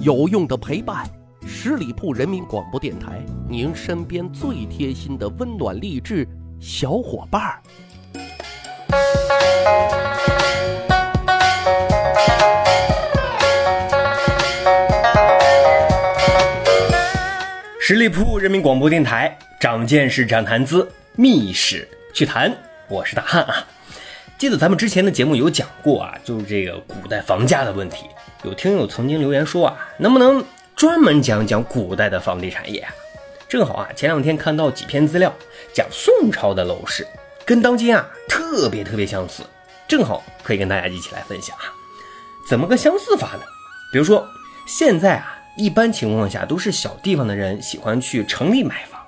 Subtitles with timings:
[0.00, 1.06] 有用的陪伴，
[1.46, 6.26] 十里铺人民广播电台，您身边最贴心的温暖励志
[6.58, 7.62] 小伙伴儿。
[17.78, 22.50] 十里铺人民广播电台，长见识，长谈资，密室趣谈，
[22.88, 23.66] 我是大汉啊。
[24.38, 28.06] 记得咱们之前的节目有讲过啊，就是这个古代房价的问题。
[28.42, 32.92] 有听友曾经留言说啊，能不能专门讲讲古代的房地产业啊？
[33.48, 35.32] 正好啊，前两天看到几篇资料，
[35.72, 37.06] 讲宋朝的楼市
[37.44, 39.42] 跟当今啊特别特别相似，
[39.86, 41.72] 正好可以跟大家一起来分享啊。
[42.48, 43.42] 怎么个相似法呢？
[43.92, 44.26] 比如说
[44.66, 45.38] 现在啊。
[45.54, 48.98] 一般情况下都是小地方的人喜欢去城里买房，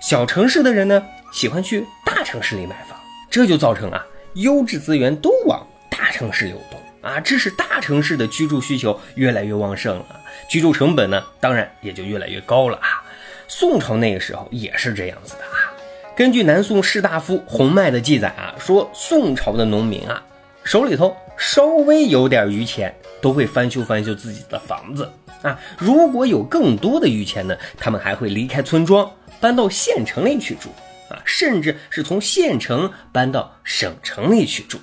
[0.00, 2.96] 小城市的人呢喜欢去大城市里买房，
[3.28, 13.02] 这就造成啊优质资源都往大城市流动啊，致使大城市的居住需求越来越旺盛了，居住成本呢当然也就越来越高了啊。
[13.48, 15.72] 宋朝那个时候也是这样子的啊。
[16.16, 20.22] 根据南宋士大夫洪迈的记载啊，说宋朝的农民啊
[20.62, 25.10] 手里头稍微有点余钱，都会翻修翻修自己的房子。
[25.40, 30.68] 啊，如果有更多的余钱呢，他们还会离开村庄，搬到县城里去住
[31.08, 34.78] 啊，甚至是从县城搬到省城里去住。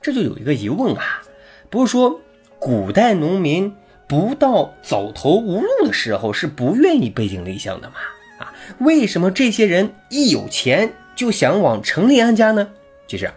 [0.00, 1.22] 这就有一个疑问啊，
[1.70, 2.20] 不是说
[2.58, 3.74] 古代农民
[4.06, 7.96] 不到走投无路的时候是不愿意背井离乡的吗？
[8.38, 12.70] 啊，为什么这些人一有钱就想往城里安家呢？
[13.06, 13.30] 其实，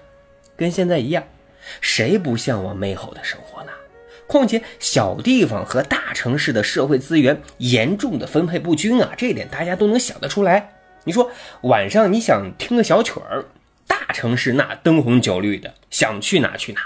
[0.55, 1.23] 跟现在一样，
[1.81, 3.71] 谁不向往美好的生活呢？
[4.27, 10.71] 况且小地方和大城市的社会资源严重的分配不均啊，这一点大家都能想得出来。
[11.03, 11.29] 你说
[11.63, 13.43] 晚上你想听个小曲儿，
[13.91, 16.79] 大城市那灯红酒绿的，想去哪去哪；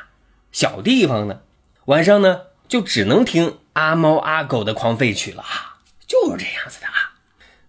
[0.51, 1.41] 小地方呢，
[1.85, 7.13] 晚上呢就只能听阿猫阿狗的狂吠曲了啊，就是这样子的啊。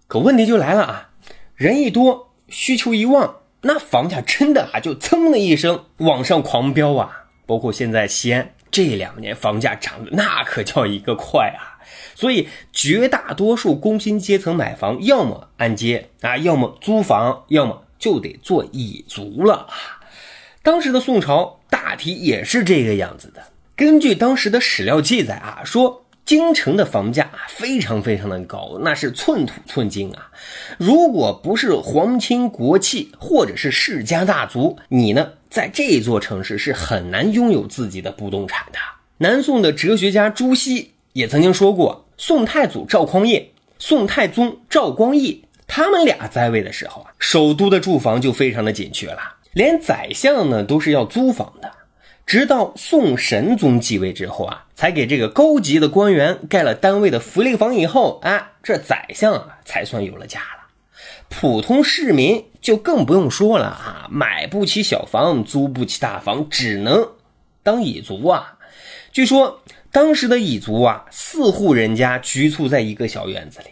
[0.07, 1.11] 可问题就来了啊，
[1.55, 8.55] 人一多，需求一旺，那房价真的啊就噌的一声往上狂飙啊，包括现在西安。
[8.71, 11.81] 这两年房价涨的那可叫一个快啊，
[12.15, 20.01] 所以绝大多数工薪阶层买房，要么按揭啊，要么租房，要么就得做乙族了啊。
[20.63, 23.43] 当时的宋朝大体也是这个样子的。
[23.75, 30.31] 根据当时的史料记载啊，说京城的房价非常非常的高，那是寸土寸金啊。
[30.79, 35.33] 如果不是皇亲国戚或者是世家大族，你呢？
[35.49, 38.79] 在这座城市是很难拥有自己的不动产的。
[39.19, 49.21] 南宋的哲学家朱熹也曾经说过，宋太祖赵匡胤、宋太宗赵光义他们俩在位的时候啊，首都的住房就非常的紧缺了，
[49.53, 51.71] 连宰相呢都是要租房的。
[52.25, 60.67] 直到宋神宗继位之后啊，才给这个高级的官员盖了单位的福利房，以后啊，这宰相啊才算有了家了。
[61.29, 67.09] 普通市民就更不用说了啊，买不起小房，租不起大房，只能
[67.63, 68.59] 当蚁族啊。
[69.13, 69.63] 据说
[69.93, 73.67] 当时的蚁族啊，四户人家局促在一个小院子里，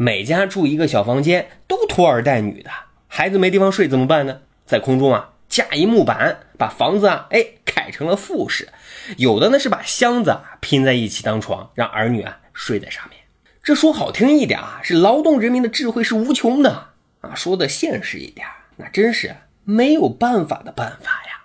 [0.00, 2.70] 每家住一个小房间，都拖儿带女的，
[3.08, 4.42] 孩子没地方睡怎么办呢？
[4.64, 8.68] 在空中啊架一木板，把房子啊哎改成了复式，
[9.16, 13.18] 有的呢是把箱子啊拼在一起当床，让儿女啊睡在上面。
[13.60, 19.34] 这说好听一点啊，是劳动人民的智慧是无穷的啊；说的现实一点，那真是
[19.64, 21.40] 没有办法的办法呀。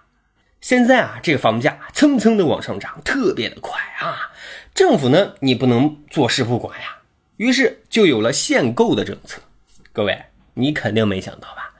[0.61, 4.31] 现在啊，这个房价蹭蹭的往上涨，特别的快啊。
[4.75, 6.97] 政府呢，你不能坐视不管呀，
[7.43, 9.41] 于是就有了限购的政策。
[9.91, 10.17] 各位，
[10.53, 11.73] 你肯定没想到吧？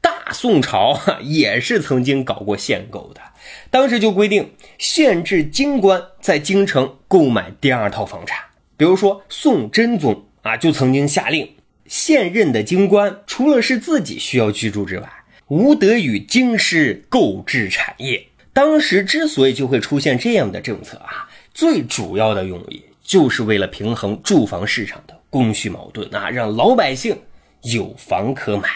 [0.00, 3.20] 大宋朝哈也是曾经搞过限购的，
[3.68, 8.38] 当时就规定限制京官在京城购买第二套房产。
[8.78, 11.54] 比如说，宋真宗啊，就曾经下令，
[11.84, 15.12] 现任的京官除了是自己需要居住之外，
[15.48, 18.26] 无得与京师购置产业。
[18.54, 27.22] 当时之所以就会出现这样的政策啊，最主要的用意就是为了平衡住房市场的供需矛盾啊，让老百姓
[27.62, 28.68] 有房可买。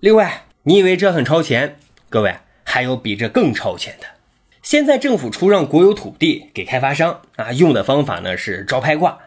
[0.00, 1.78] 另外，你以为这很超前？
[2.08, 2.34] 各位，
[2.64, 4.06] 还有比这更超前的。
[4.62, 9.18] 现在政府出让国有土地给开发商啊，用的方法呢是招拍挂，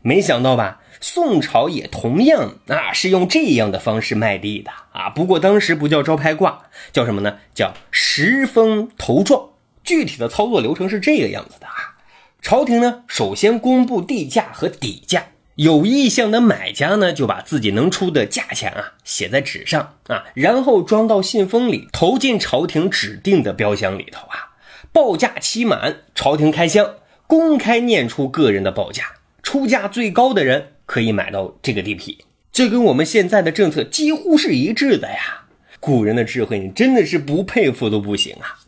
[0.00, 0.80] 没想到吧？
[1.00, 6.62] 宋朝也同样啊是用这样的方式卖地的啊，不过当时不叫招拍挂，
[6.92, 7.38] 叫什么呢？
[7.54, 9.50] 叫十封投状。
[9.84, 11.96] 具体的操作流程是这个样子的啊，
[12.42, 15.26] 朝廷呢首先公布地价和底价，
[15.58, 24.54] 有意向的买家呢就把自己能出的价钱啊写在纸上啊，然后装到信封里，投进朝廷指定的标箱里头啊。
[24.92, 26.94] 报价期满，朝廷开箱，
[27.26, 32.24] 公开念出个人的报价，出价最高的人可以买到这个地皮。
[32.52, 35.46] 这跟我们现在的政策几乎是一致的呀。
[35.80, 38.60] 古人的智慧，你真的是不佩服都不行啊。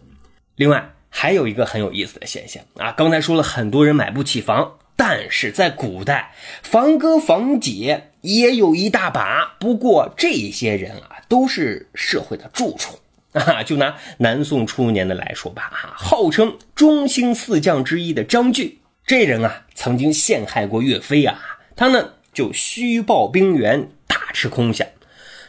[0.56, 4.72] 另外，还有一个很有意思的现象啊，刚才说了很多人买不起房，
[5.02, 9.56] 但是在古代，房哥房姐也有一大把。
[9.58, 12.94] 不过这些人啊，都是社会的蛀虫
[13.32, 13.62] 啊。
[13.62, 18.76] 就拿南宋初年的来说吧，啊，号称中兴四将之一的张俊，
[19.06, 21.40] 这人啊，曾经陷害过岳飞啊，
[21.74, 22.10] 他呢。
[22.32, 24.86] 就虚报兵员，大吃空饷。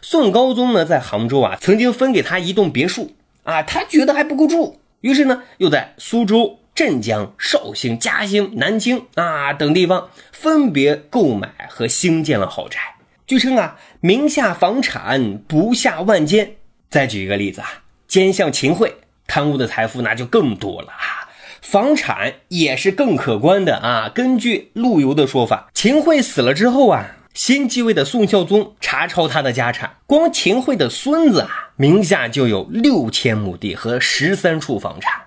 [0.02, 3.12] 宋高宗呢，在杭州啊，曾经分给他一栋别墅
[3.44, 12.80] 啊，他觉得还不够住，于是呢，又在苏州、镇江、绍兴、嘉兴、南京啊等地方分别购买和兴建了豪宅。
[13.28, 16.56] 据称啊，名下房产不下万间。
[16.90, 17.68] 再举一个例子啊，
[18.08, 18.94] 奸相秦桧
[19.28, 21.30] 贪污的财富那就更多了啊。
[21.62, 24.12] 房产也是更可观的啊！
[24.14, 35.22] 根据陆游的说法，秦桧死了之后啊，新继位的宋孝宗查抄他的家产，光秦桧的孙子啊，名下就有六千亩地和十三处房产。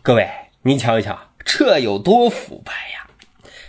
[0.00, 0.26] 各位，
[0.62, 3.08] 你瞧一瞧，这有多腐败呀！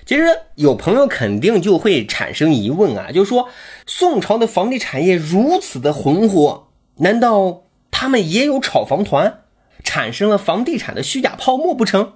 [0.06, 3.50] 其实有朋友肯定就会产生疑问啊，就说
[3.86, 6.68] 宋朝的房地产业如此的红火，
[6.98, 9.44] 难道他们也有炒房团？
[9.84, 12.14] 产生了房地产的虚假泡沫不成？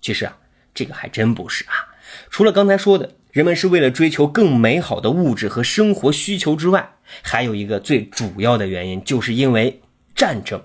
[0.00, 0.36] 其实啊，
[0.74, 1.94] 这个还真不是啊。
[2.28, 9.80] 除了刚才说的，人们是为了追求更美好的物质和生活需求之外，还有一个最主要的原因，就是因为
[10.16, 10.60] 战争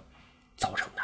[0.57, 1.01] 造成的。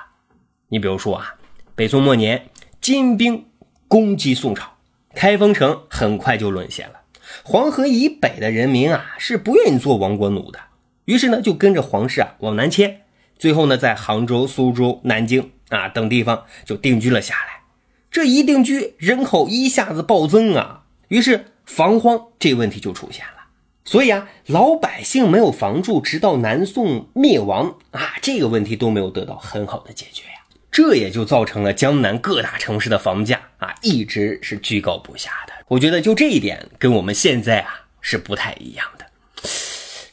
[0.68, 1.36] 你比如说啊，
[1.76, 2.50] 北宋末年，
[2.80, 3.46] 金兵
[3.88, 4.74] 攻击宋朝，
[5.16, 7.02] 开封城很快就沦陷了。
[7.44, 10.60] 黄河以北的人民啊，是不愿意做亡国奴的，
[11.06, 13.02] 于是呢，就跟着皇室啊往南迁。
[13.40, 17.64] 最后呢，在杭州、苏州、南京啊等地方就定居了下来。
[18.12, 23.46] 这一定居，人口一下子暴增啊，于是防荒这问题就出现了。
[23.84, 30.43] 所以啊，老百姓没有房住，直到南宋灭亡啊，这个问题都没有得到很好的解决呀。
[30.74, 35.54] 这也就造成了江南各大城市的房价啊一直是居高不下的。
[35.70, 39.06] 我觉得就这一点跟我们现在啊是不太一样的。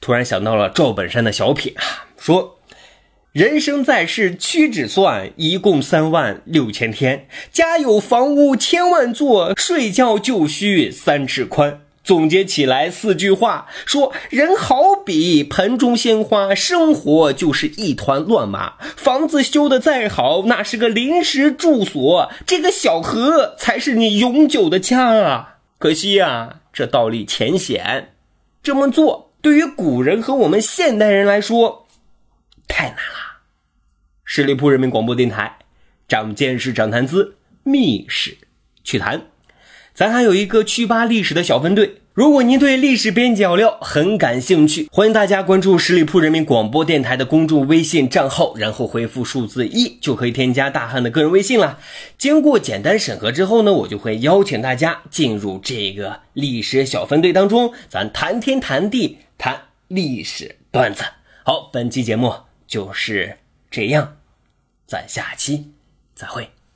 [0.01, 2.59] 突然想到了赵本山的小品啊，说。
[3.33, 7.29] 人生在世屈指算，一共三万六千天。
[7.53, 11.83] 家有房屋千万座，睡觉就需三尺宽。
[12.03, 18.75] 总结起来四句话：说人好比盆中鲜花，生活就是一团乱麻。
[18.97, 22.33] 房子修得再好，那是个临时住所。
[22.47, 25.59] 这个小河才是你永久的家啊。
[25.79, 28.15] 可惜呀，这道理浅显，
[28.63, 31.87] 这么做对于古人和我们现代人来说
[32.67, 33.41] 太难了。
[34.25, 35.59] 十里铺人民广播电台，
[36.09, 38.37] 长见识，长谈资，密室
[38.83, 39.30] 趣谈。
[39.95, 41.97] 咱还有一个趣吧历史的小分队。
[42.13, 51.79] 如果您对历史边角料很感兴趣，欢迎大家关注十里铺人民广播电台的公众微信账号，然后回复数字一，就可以添加大汉的个人微信了。
[52.19, 59.59] 经过简单审核之后呢，我就会邀请大家进入这个历史小分队当中，咱谈天谈地谈
[59.89, 61.05] 历史段子。
[61.45, 62.35] 好，本期节目
[62.67, 63.39] 就是
[63.71, 64.17] 这样。
[64.85, 65.71] 咱下期
[66.15, 66.60] 再会。